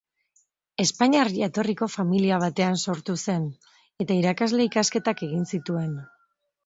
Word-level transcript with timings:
Espainiar 0.83 1.29
jatorriko 1.33 1.89
familia 1.95 2.39
batean 2.45 2.79
sortu 2.85 3.17
zen, 3.25 3.45
eta 4.07 4.19
irakasle-ikasketak 4.23 5.23
egin 5.29 5.47
zituen. 5.55 5.93